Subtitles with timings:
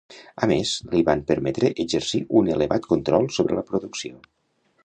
[0.45, 4.19] A més, li van permetre exercir un elevat control sobre la producció.